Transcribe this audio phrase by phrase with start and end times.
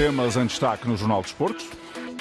[0.00, 1.68] temas em destaque no Jornal dos Portos.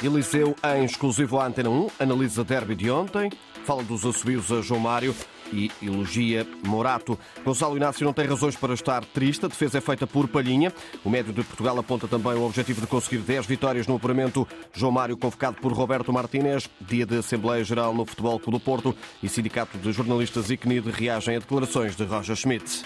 [0.03, 3.31] Eliseu, em exclusivo à Antena 1, analisa derby de ontem,
[3.63, 5.15] fala dos assobios a João Mário
[5.53, 7.17] e elogia Morato.
[7.41, 9.45] Gonçalo Inácio não tem razões para estar triste.
[9.45, 10.73] A defesa é feita por Palhinha.
[11.05, 14.45] O médio de Portugal aponta também o objetivo de conseguir 10 vitórias no apuramento.
[14.73, 16.69] João Mário, convocado por Roberto Martínez.
[16.81, 18.93] Dia de Assembleia Geral no Futebol Clube do Porto
[19.23, 22.83] e Sindicato de Jornalistas ICNID reagem a declarações de Roger Schmidt.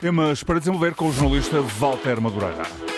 [0.00, 2.95] Temas para desenvolver com o jornalista Walter Madureira.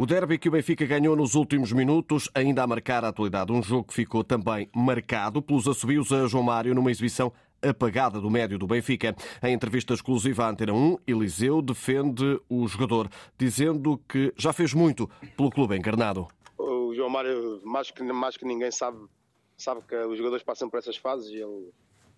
[0.00, 3.52] O derby que o Benfica ganhou nos últimos minutos ainda a marcar a atualidade.
[3.52, 8.30] Um jogo que ficou também marcado pelos assobios a João Mário numa exibição apagada do
[8.30, 9.14] médio do Benfica.
[9.42, 15.06] Em entrevista exclusiva à Antena 1, Eliseu defende o jogador, dizendo que já fez muito
[15.36, 16.26] pelo clube encarnado.
[16.56, 19.06] O João Mário, mais que, mais que ninguém, sabe,
[19.54, 21.74] sabe que os jogadores passam por essas fases e ele,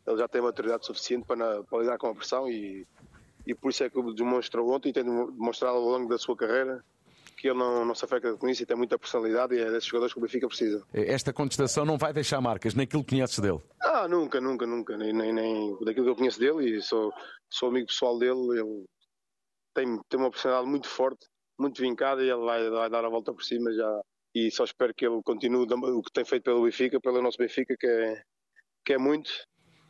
[0.06, 2.86] ele já tem maturidade suficiente para, para lidar com a pressão e,
[3.44, 6.36] e por isso é que o demonstrou ontem e tem demonstrado ao longo da sua
[6.36, 6.80] carreira
[7.42, 9.88] que ele não, não se afeta com isso e tem muita personalidade e é desses
[9.88, 10.86] jogadores que o Benfica precisa.
[10.94, 13.60] Esta contestação não vai deixar marcas naquilo que conheces dele?
[13.82, 14.96] Ah, nunca, nunca, nunca.
[14.96, 17.12] Nem, nem, nem daquilo que eu conheço dele e sou,
[17.50, 18.60] sou amigo pessoal dele.
[18.60, 18.84] Ele
[19.74, 21.26] tem, tem uma personalidade muito forte,
[21.58, 24.00] muito vincada e ele vai, vai dar a volta por cima já.
[24.32, 27.74] E só espero que ele continue o que tem feito pelo Benfica, pelo nosso Benfica,
[27.76, 28.22] que é,
[28.84, 29.32] que é muito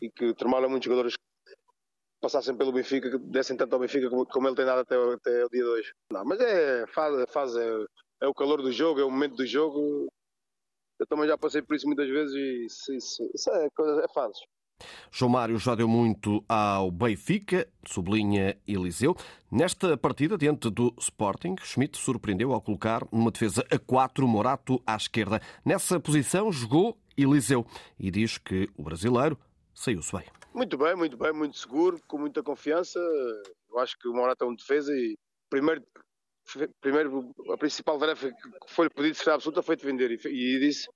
[0.00, 1.14] e que termala muitos jogadores
[2.22, 5.44] passassem pelo Benfica, que dessem tanto ao Benfica como, como ele tem dado até, até
[5.44, 5.92] o dia de hoje.
[6.10, 7.84] Não, mas é fase, fase é,
[8.22, 10.06] é, o calor do jogo, é o momento do jogo.
[11.00, 14.08] Eu também já passei por isso muitas vezes e isso, isso, isso é, coisa, é
[14.14, 14.38] fase.
[15.10, 19.16] João Mário já deu muito ao Benfica, sublinha Eliseu.
[19.50, 24.96] Nesta partida, diante do Sporting, Schmidt surpreendeu ao colocar numa defesa a 4 Morato à
[24.96, 25.40] esquerda.
[25.64, 27.66] Nessa posição jogou Eliseu
[27.98, 29.38] e diz que o brasileiro
[29.74, 30.41] saiu-se bem.
[30.54, 32.98] Muito bem, muito bem, muito seguro, com muita confiança.
[33.70, 35.16] Eu acho que o Morata é um defesa e
[35.48, 35.82] primeiro,
[36.80, 40.88] primeiro a principal tarefa que foi pedido de ser absoluta foi defender e, e disse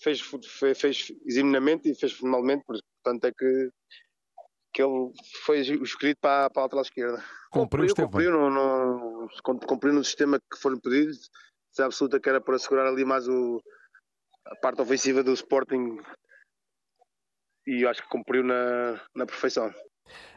[0.00, 3.70] fez, fez, fez e fez finalmente, portanto é que,
[4.72, 5.12] que ele
[5.44, 7.24] foi o escolhido para, para a lateral esquerda.
[7.50, 9.28] Cumpriu, cumpriu, no, no,
[9.66, 11.30] cumpriu no sistema que foram pedidos,
[11.72, 13.60] se absoluta que era para segurar ali mais o,
[14.46, 15.98] a parte ofensiva do Sporting
[17.70, 19.72] e acho que cumpriu na, na perfeição.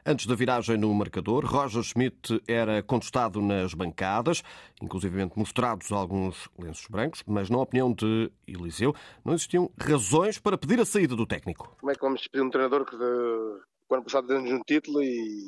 [0.05, 4.43] Antes da viragem no marcador, Roger Schmidt era contestado nas bancadas,
[4.79, 8.93] inclusive mostrados alguns lenços brancos, mas na opinião de Eliseu,
[9.25, 11.75] não existiam razões para pedir a saída do técnico.
[11.79, 15.01] Como é que vamos despedir um treinador que, de, o ano passado deu-nos um título
[15.01, 15.43] e,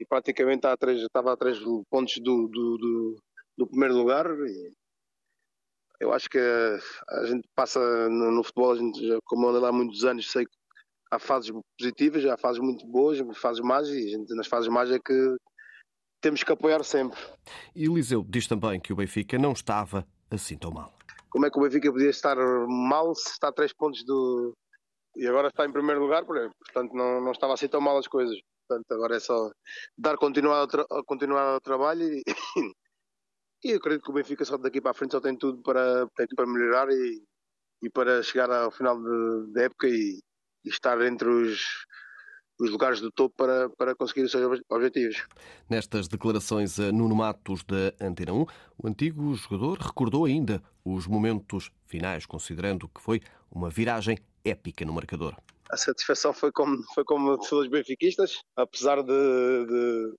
[0.00, 3.16] e praticamente a três, estava a três pontos do, do, do,
[3.56, 4.26] do primeiro lugar?
[4.26, 4.72] E
[5.98, 9.72] eu acho que a gente passa no, no futebol, a gente, como anda lá há
[9.72, 10.65] muitos anos, sei que
[11.10, 14.98] há fases positivas, há fases muito boas, fases más e gente, nas fases más é
[14.98, 15.36] que
[16.20, 17.18] temos que apoiar sempre.
[17.74, 20.96] E Eliseu diz também que o Benfica não estava assim tão mal.
[21.30, 22.36] Como é que o Benfica podia estar
[22.66, 24.52] mal se está a três pontos do.
[25.16, 28.36] e agora está em primeiro lugar, portanto não, não estava assim tão mal as coisas.
[28.68, 29.50] Portanto, agora é só
[29.96, 32.22] dar continuidade ao, continuar ao trabalho e,
[33.64, 36.08] e eu acredito que o Benfica só daqui para a frente só tem tudo para,
[36.16, 37.22] tem tudo para melhorar e,
[37.82, 39.00] e para chegar ao final
[39.52, 40.18] da época e,
[40.66, 41.86] e estar entre os,
[42.58, 45.24] os lugares do topo para, para conseguir os seus objetivos.
[45.70, 48.46] Nestas declarações a Nuno Matos da Antena 1,
[48.78, 54.92] o antigo jogador recordou ainda os momentos finais, considerando que foi uma viragem épica no
[54.92, 55.36] marcador.
[55.70, 57.38] A satisfação foi como, foi como
[57.68, 60.14] benfiquistas, apesar de, de,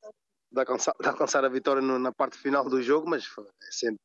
[0.51, 3.99] de, alcançar, de alcançar, a vitória na parte final do jogo, mas é sempre,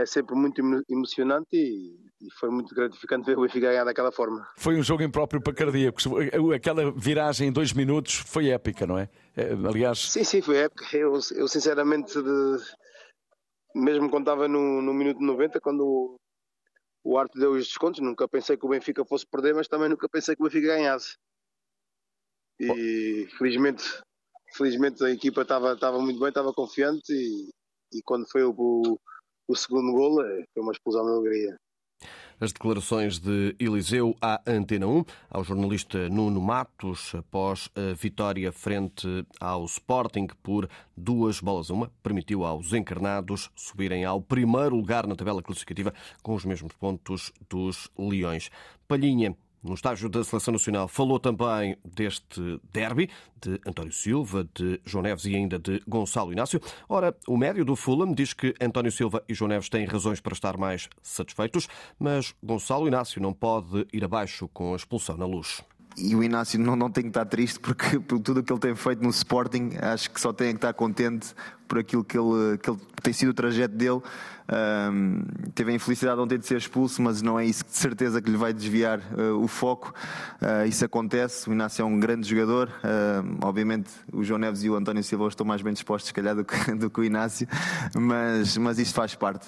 [0.00, 4.48] é sempre muito emocionante e, e, foi muito gratificante ver o Benfica ganhar daquela forma.
[4.56, 6.06] Foi um jogo impróprio para cardíacos.
[6.54, 9.08] Aquela viragem em dois minutos foi épica, não é?
[9.36, 9.98] é aliás.
[9.98, 10.96] Sim, sim, foi épica.
[10.96, 12.14] Eu, eu sinceramente,
[13.74, 16.16] mesmo quando estava no, no minuto 90, quando o,
[17.04, 20.08] o Arte deu os descontos, nunca pensei que o Benfica fosse perder, mas também nunca
[20.08, 21.14] pensei que o Benfica ganhasse.
[22.58, 23.84] E felizmente,
[24.54, 27.48] felizmente a equipa estava, estava muito bem, estava confiante e,
[27.92, 28.98] e quando foi o,
[29.50, 31.56] o segundo gol é, uma explosão de alegria.
[32.40, 39.06] As declarações de Eliseu à Antena 1, ao jornalista Nuno Matos, após a vitória frente
[39.38, 45.16] ao Sporting por duas bolas a uma, permitiu aos encarnados subirem ao primeiro lugar na
[45.16, 45.92] tabela classificativa
[46.22, 48.50] com os mesmos pontos dos Leões.
[48.88, 53.10] Palhinha no estágio da Seleção Nacional, falou também deste derby
[53.40, 56.60] de António Silva, de João Neves e ainda de Gonçalo Inácio.
[56.88, 60.32] Ora, o médio do Fulham diz que António Silva e João Neves têm razões para
[60.32, 61.68] estar mais satisfeitos,
[61.98, 65.62] mas Gonçalo Inácio não pode ir abaixo com a expulsão na luz.
[66.00, 68.60] E o Inácio não, não tem que estar triste porque por tudo o que ele
[68.60, 71.34] tem feito no Sporting, acho que só tem que estar contente
[71.68, 74.00] por aquilo que ele, que ele tem sido o trajeto dele.
[74.52, 75.22] Um,
[75.54, 78.36] teve a infelicidade ontem de ser expulso, mas não é isso de certeza que lhe
[78.36, 79.94] vai desviar uh, o foco.
[80.42, 81.48] Uh, isso acontece.
[81.48, 82.68] O Inácio é um grande jogador.
[82.68, 86.34] Uh, obviamente, o João Neves e o António Silva estão mais bem dispostos, se calhar,
[86.34, 87.46] do que, do que o Inácio,
[87.94, 89.46] mas, mas isso faz parte.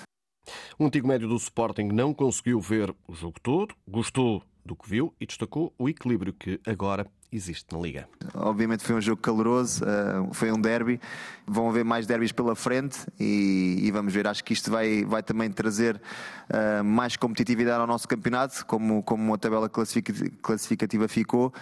[0.79, 5.15] O antigo médio do Sporting não conseguiu ver o jogo todo, gostou do que viu
[5.21, 7.07] e destacou o equilíbrio que agora
[7.37, 8.09] existe na Liga.
[8.35, 11.01] Obviamente foi um jogo caloroso, eh, foi um derby.
[11.47, 14.27] Vão haver mais derbys pela frente e, e vamos ver.
[14.27, 16.01] Acho que isto vai, vai também trazer
[16.51, 21.53] uh, mais competitividade ao nosso campeonato, como, como a tabela classificativa ficou.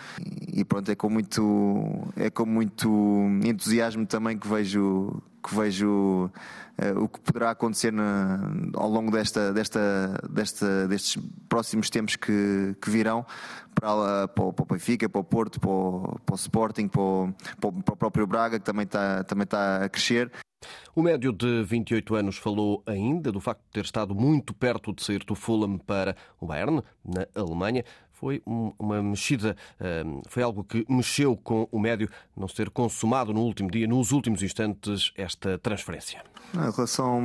[0.52, 7.02] E pronto, é com muito, é com muito entusiasmo também que vejo que vejo uh,
[7.02, 8.40] o que poderá acontecer na,
[8.74, 13.24] ao longo desta, desta, desta, destes próximos tempos que, que virão
[13.74, 17.34] para, para, para o Benfica, para o Porto, para o, para o Sporting, para o,
[17.60, 20.30] para o próprio Braga, que também está, também está a crescer.
[20.94, 25.02] O médio de 28 anos falou ainda do facto de ter estado muito perto de
[25.02, 27.84] sair do Fulham para o Bayern, na Alemanha
[28.20, 29.56] foi uma mexida,
[30.04, 34.12] hum, foi algo que mexeu com o médio não ser consumado no último dia, nos
[34.12, 36.22] últimos instantes, esta transferência.
[36.54, 37.22] Em relação.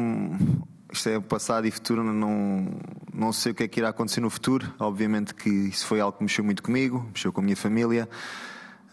[0.92, 2.68] Isto é passado e futuro, não,
[3.14, 4.74] não sei o que é que irá acontecer no futuro.
[4.80, 8.08] Obviamente que isso foi algo que mexeu muito comigo, mexeu com a minha família.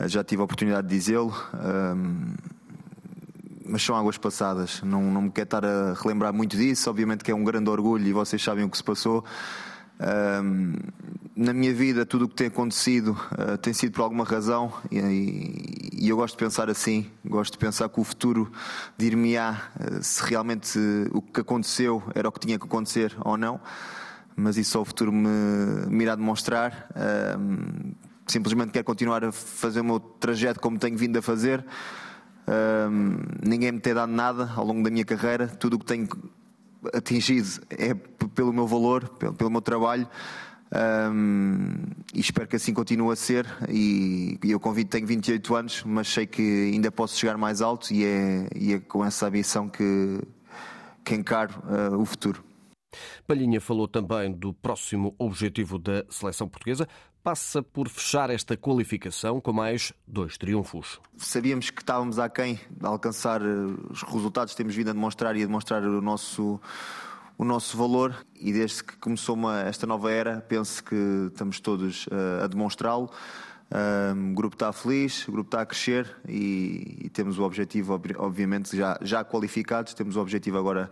[0.01, 1.35] Já tive a oportunidade de dizê-lo.
[1.55, 2.35] Um,
[3.67, 4.83] mas são águas passadas.
[4.83, 6.91] Não, não me quero estar a relembrar muito disso.
[6.91, 9.25] Obviamente que é um grande orgulho e vocês sabem o que se passou
[11.37, 15.82] na minha vida, tudo o que tem acontecido uh, tem sido por alguma razão e,
[15.93, 17.11] e, eu gosto de pensar assim.
[17.25, 18.51] Gosto de pensar que o futuro
[18.97, 20.79] dir-me-á uh, se realmente
[21.13, 23.61] o que aconteceu era o que tinha que acontecer ou não,
[24.35, 25.29] mas isso só o futuro me,
[25.89, 26.89] me irá demonstrar.
[28.27, 31.65] simplesmente quero continuar a fazer o meu trajeto como tenho vindo a fazer.
[33.43, 36.09] ninguém me tem dado nada ao longo da minha carreira, tudo o que tenho
[36.95, 40.09] atingido é pelo meu valor, pelo meu trabalho.
[40.75, 41.75] Um,
[42.15, 43.47] e espero que assim continue a ser.
[43.69, 47.93] E, e eu convido, tenho 28 anos, mas sei que ainda posso chegar mais alto
[47.93, 50.19] e é, e é com essa ambição que,
[51.05, 52.43] que encaro uh, o futuro.
[53.27, 56.87] Palhinha falou também do próximo objetivo da seleção portuguesa.
[57.23, 61.01] Passa por fechar esta qualificação com mais dois triunfos.
[61.17, 63.47] Sabíamos que estávamos aquém de alcançar eh,
[63.91, 66.61] os resultados que temos vindo a demonstrar e a demonstrar o nosso,
[67.43, 68.15] o nosso valor.
[68.41, 70.97] E desde que começou uma, esta nova era, penso que
[71.31, 73.11] estamos todos uh, a demonstrá-lo.
[74.15, 77.99] Um, o grupo está feliz, o grupo está a crescer e, e temos o objetivo,
[78.19, 80.91] obviamente, já, já qualificados, temos o objetivo agora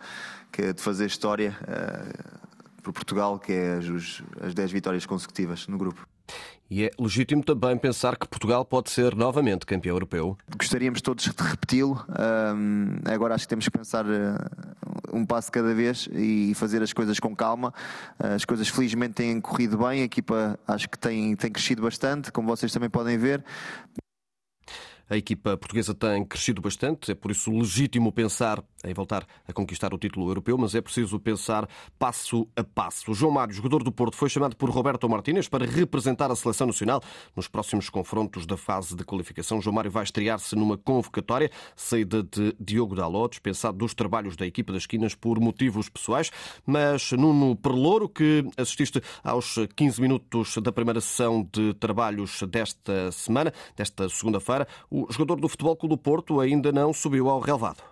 [0.51, 5.69] que é de fazer história uh, por Portugal, que é as, as 10 vitórias consecutivas
[5.69, 6.09] no grupo.
[6.71, 10.39] E é legítimo também pensar que Portugal pode ser novamente campeão europeu.
[10.57, 12.03] Gostaríamos todos de repeti-lo.
[12.09, 14.09] Um, agora acho que temos que pensar uh,
[15.13, 17.73] um passo cada vez e fazer as coisas com calma.
[18.19, 22.31] Uh, as coisas felizmente têm corrido bem, a equipa acho que tem, tem crescido bastante,
[22.33, 23.45] como vocês também podem ver.
[25.11, 29.93] A equipa portuguesa tem crescido bastante, é por isso legítimo pensar em voltar a conquistar
[29.93, 31.69] o título europeu, mas é preciso pensar
[31.99, 33.11] passo a passo.
[33.11, 36.69] O João Mário, jogador do Porto, foi chamado por Roberto Martínez para representar a seleção
[36.69, 37.03] nacional
[37.35, 39.61] nos próximos confrontos da fase de qualificação.
[39.61, 44.73] João Mário vai estrear-se numa convocatória, saída de Diogo Dalot, dispensado dos trabalhos da equipa
[44.73, 46.31] das esquinas por motivos pessoais,
[46.65, 53.53] mas Nuno Perlouro, que assististe aos 15 minutos da primeira sessão de trabalhos desta semana,
[53.77, 54.69] desta segunda-feira,
[55.11, 57.83] jogador do Futebol Clube do Porto ainda não subiu ao relevado.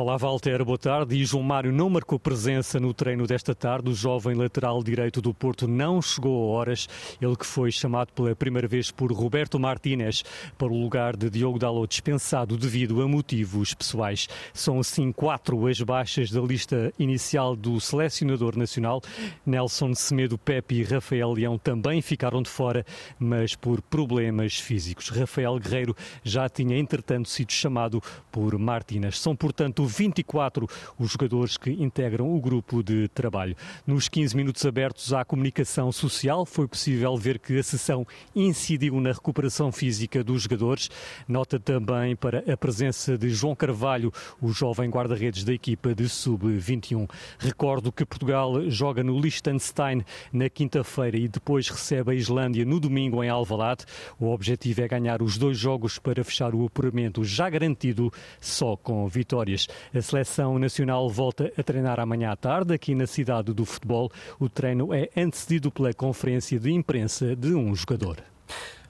[0.00, 1.16] Olá, Walter, boa tarde.
[1.16, 3.90] E João Mário não marcou presença no treino desta tarde.
[3.90, 6.88] O jovem lateral direito do Porto não chegou a horas.
[7.20, 10.22] Ele que foi chamado pela primeira vez por Roberto Martínez
[10.56, 14.28] para o lugar de Diogo Dalot dispensado devido a motivos pessoais.
[14.54, 19.02] São assim quatro as baixas da lista inicial do selecionador nacional.
[19.44, 22.86] Nelson Semedo, Pepe e Rafael Leão também ficaram de fora,
[23.18, 25.08] mas por problemas físicos.
[25.08, 28.00] Rafael Guerreiro já tinha, entretanto, sido chamado
[28.30, 29.18] por Martínez.
[29.18, 30.68] São, portanto, 24
[30.98, 33.56] os jogadores que integram o grupo de trabalho.
[33.86, 39.12] Nos 15 minutos abertos à comunicação social, foi possível ver que a sessão incidiu na
[39.12, 40.90] recuperação física dos jogadores.
[41.26, 47.08] Nota também para a presença de João Carvalho, o jovem guarda-redes da equipa de sub-21.
[47.38, 53.24] Recordo que Portugal joga no Liechtenstein na quinta-feira e depois recebe a Islândia no domingo
[53.24, 53.84] em Alvalade.
[54.18, 59.06] O objetivo é ganhar os dois jogos para fechar o apuramento já garantido só com
[59.08, 59.68] vitórias.
[59.94, 64.10] A seleção nacional volta a treinar amanhã à tarde aqui na cidade do futebol.
[64.38, 68.16] O treino é antecedido pela conferência de imprensa de um jogador.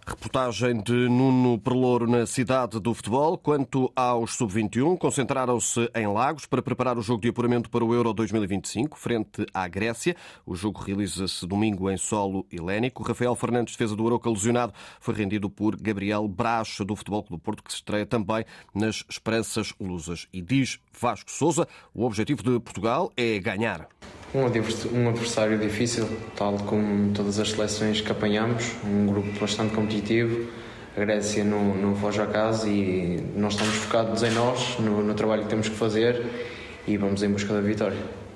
[0.09, 3.37] Reportagem de Nuno Perlouro na cidade do futebol.
[3.37, 8.15] Quanto aos sub-21, concentraram-se em Lagos para preparar o jogo de apuramento para o Euro
[8.15, 10.17] 2025, frente à Grécia.
[10.47, 13.03] O jogo realiza-se domingo em solo helénico.
[13.03, 17.45] Rafael Fernandes, defesa do Aroca lesionado, foi rendido por Gabriel Bracho, do Futebol Clube do
[17.45, 20.27] Porto, que se estreia também nas Esperanças Lusas.
[20.33, 23.87] E diz Vasco Souza, o objetivo de Portugal é ganhar.
[24.35, 26.07] Um adversário difícil,
[26.37, 30.51] tal como todas as seleções que apanhamos, um grupo bastante competitivo.
[30.97, 35.15] A Grécia não, não foge a casa e nós estamos focados em nós, no, no
[35.15, 36.27] trabalho que temos que fazer
[36.87, 38.28] e vamos em busca da vitória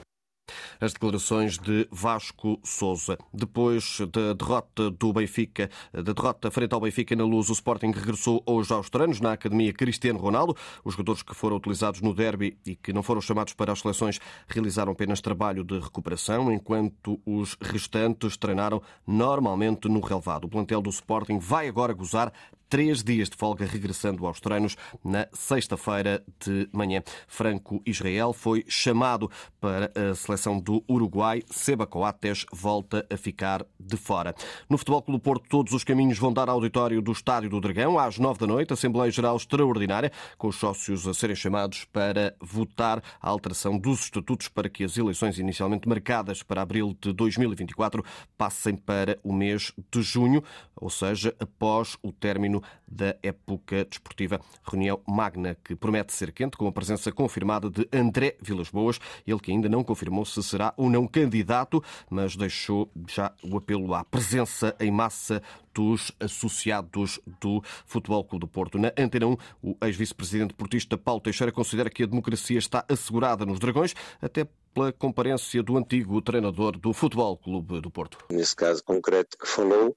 [0.82, 3.16] as declarações de Vasco Souza.
[3.32, 8.42] Depois da derrota do Benfica, da derrota frente ao Benfica na Luz, o Sporting regressou
[8.44, 10.56] hoje aos treinos na Academia Cristiano Ronaldo.
[10.84, 14.18] Os jogadores que foram utilizados no derby e que não foram chamados para as seleções
[14.48, 20.46] realizaram apenas trabalho de recuperação, enquanto os restantes treinaram normalmente no relevado.
[20.46, 22.32] O plantel do Sporting vai agora gozar
[22.72, 27.02] três dias de folga, regressando aos treinos na sexta-feira de manhã.
[27.28, 31.42] Franco Israel foi chamado para a seleção do Uruguai.
[31.50, 34.34] Seba Coates volta a ficar de fora.
[34.70, 37.98] No Futebol Clube Porto, todos os caminhos vão dar ao auditório do Estádio do Dragão
[37.98, 38.72] às nove da noite.
[38.72, 44.48] Assembleia Geral Extraordinária, com os sócios a serem chamados para votar a alteração dos estatutos
[44.48, 48.02] para que as eleições inicialmente marcadas para abril de 2024
[48.38, 50.42] passem para o mês de junho,
[50.74, 54.40] ou seja, após o término da época desportiva.
[54.64, 59.40] Reunião magna que promete ser quente, com a presença confirmada de André Vilas Boas, ele
[59.40, 64.04] que ainda não confirmou se será ou não candidato, mas deixou já o apelo à
[64.04, 65.42] presença em massa
[65.74, 68.78] dos associados do Futebol Clube do Porto.
[68.78, 73.58] Na Antena 1, o ex-vice-presidente portista Paulo Teixeira considera que a democracia está assegurada nos
[73.58, 78.18] Dragões, até pela comparência do antigo treinador do Futebol Clube do Porto.
[78.30, 79.94] Nesse caso concreto que falou,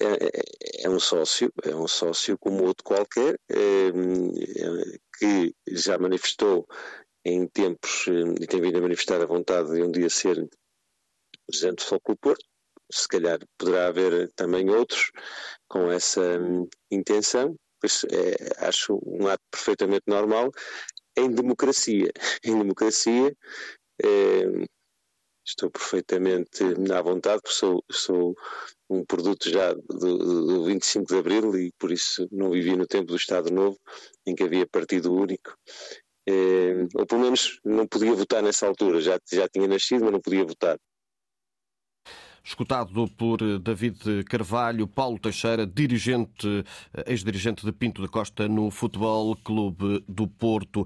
[0.00, 3.90] é, é, é um sócio, é um sócio como outro qualquer, é,
[5.18, 6.66] que já manifestou
[7.24, 8.06] em tempos
[8.40, 10.48] e tem vindo a manifestar a vontade de um dia ser
[11.46, 12.44] presidente do Futebol Clube do Porto.
[12.92, 15.12] Se calhar poderá haver também outros
[15.68, 20.50] com essa hum, intenção, pois é, acho um ato perfeitamente normal
[21.16, 22.10] em democracia.
[22.44, 23.36] Em democracia,
[24.04, 24.66] é,
[25.44, 28.34] estou perfeitamente à vontade, porque sou, sou
[28.88, 33.06] um produto já do, do 25 de Abril e por isso não vivi no tempo
[33.06, 33.78] do Estado Novo,
[34.26, 35.56] em que havia partido único.
[36.28, 40.20] É, ou pelo menos não podia votar nessa altura, já, já tinha nascido, mas não
[40.20, 40.78] podia votar
[42.50, 46.64] escutado por David Carvalho, Paulo Teixeira, dirigente,
[47.06, 50.84] ex-dirigente de Pinto da Costa no Futebol Clube do Porto.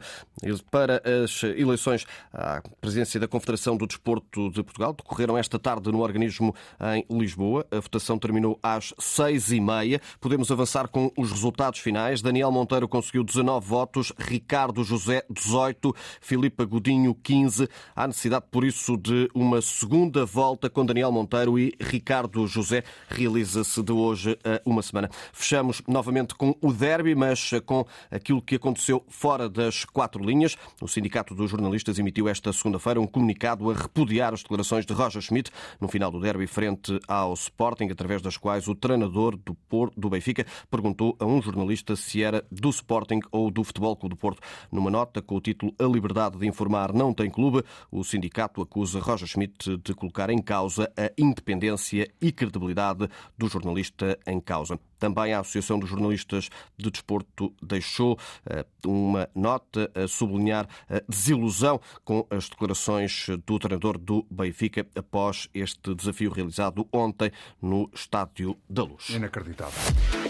[0.71, 6.01] Para as eleições à presidência da Confederação do Desporto de Portugal, decorreram esta tarde no
[6.01, 6.55] organismo
[6.95, 7.67] em Lisboa.
[7.71, 10.03] A votação terminou às seis e meia.
[10.21, 12.21] Podemos avançar com os resultados finais.
[12.21, 17.67] Daniel Monteiro conseguiu 19 votos, Ricardo José 18, Filipe Godinho 15.
[17.97, 23.83] Há necessidade, por isso, de uma segunda volta com Daniel Monteiro e Ricardo José realiza-se
[23.83, 25.11] de hoje a uma semana.
[25.33, 30.57] Fechamos novamente com o derby, mas com aquilo que aconteceu fora das quatro linhas.
[30.81, 35.23] O Sindicato dos Jornalistas emitiu esta segunda-feira um comunicado a repudiar as declarações de Roger
[35.23, 39.99] Schmidt no final do derby frente ao Sporting, através das quais o treinador do, Porto,
[39.99, 44.19] do Benfica perguntou a um jornalista se era do Sporting ou do Futebol Clube do
[44.19, 44.41] Porto.
[44.71, 49.01] Numa nota com o título A Liberdade de Informar não tem clube, o sindicato acusa
[49.01, 54.79] Roger Schmidt de colocar em causa a independência e credibilidade do jornalista em causa.
[54.99, 56.49] Também a Associação dos Jornalistas
[56.79, 63.99] de Desporto deixou eh, uma nota a sublinhar a desilusão com as declarações do treinador
[63.99, 69.11] do Benfica após este desafio realizado ontem no Estádio da Luz.
[69.11, 70.24] Inacreditável.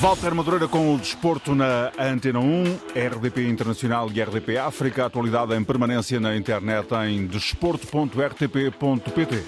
[0.00, 5.06] Walter Madureira com o desporto na Antena 1, RDP Internacional e RDP África.
[5.06, 9.44] Atualidade em permanência na internet em desporto.rtp.pt.